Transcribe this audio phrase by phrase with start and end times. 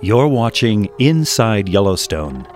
[0.00, 2.46] You're watching Inside Yellowstone.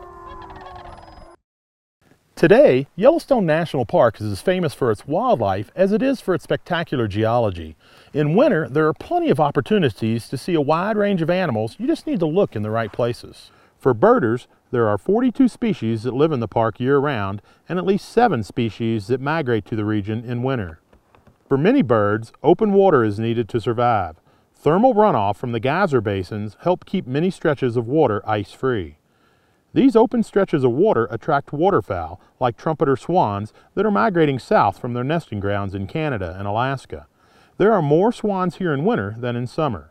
[2.36, 6.44] Today, Yellowstone National Park is as famous for its wildlife as it is for its
[6.44, 7.74] spectacular geology.
[8.14, 11.88] In winter, there are plenty of opportunities to see a wide range of animals, you
[11.88, 13.50] just need to look in the right places.
[13.76, 18.08] For birders, there are 42 species that live in the park year-round and at least
[18.10, 20.78] 7 species that migrate to the region in winter.
[21.48, 24.21] For many birds, open water is needed to survive.
[24.62, 28.96] Thermal runoff from the geyser basins help keep many stretches of water ice-free.
[29.74, 34.94] These open stretches of water attract waterfowl, like trumpeter swans, that are migrating south from
[34.94, 37.08] their nesting grounds in Canada and Alaska.
[37.58, 39.90] There are more swans here in winter than in summer.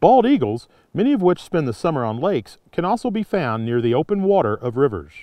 [0.00, 3.80] Bald eagles, many of which spend the summer on lakes, can also be found near
[3.80, 5.14] the open water of rivers.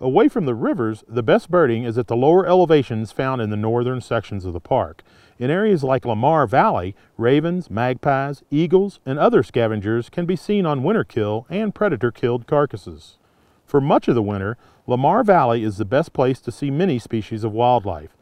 [0.00, 3.56] Away from the rivers, the best birding is at the lower elevations found in the
[3.56, 5.02] northern sections of the park.
[5.40, 10.84] In areas like Lamar Valley, ravens, magpies, eagles, and other scavengers can be seen on
[10.84, 13.18] winter kill and predator killed carcasses.
[13.66, 17.42] For much of the winter, Lamar Valley is the best place to see many species
[17.42, 18.16] of wildlife.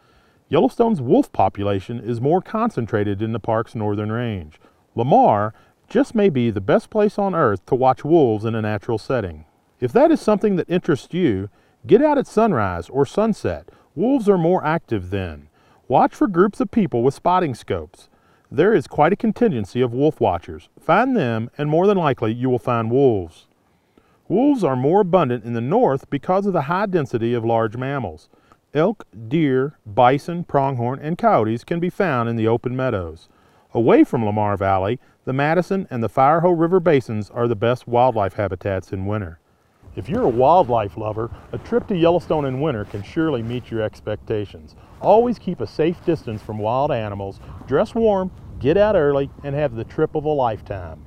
[0.49, 4.59] Yellowstone's wolf population is more concentrated in the park's northern range.
[4.95, 5.53] Lamar
[5.91, 9.45] just may be the best place on earth to watch wolves in a natural setting.
[9.79, 11.51] If that is something that interests you,
[11.87, 13.69] Get out at sunrise or sunset.
[13.95, 15.49] Wolves are more active then.
[15.87, 18.09] Watch for groups of people with spotting scopes.
[18.51, 20.69] There is quite a contingency of wolf watchers.
[20.81, 23.47] Find them, and more than likely you will find wolves.
[24.27, 28.29] Wolves are more abundant in the north because of the high density of large mammals.
[28.75, 33.29] Elk, deer, bison, pronghorn, and coyotes can be found in the open meadows.
[33.73, 38.35] Away from Lamar Valley, the Madison and the Firehole River basins are the best wildlife
[38.35, 39.39] habitats in winter.
[39.97, 43.81] If you're a wildlife lover, a trip to Yellowstone in winter can surely meet your
[43.81, 44.77] expectations.
[45.01, 48.31] Always keep a safe distance from wild animals, dress warm,
[48.61, 51.01] get out early, and have the trip of a lifetime.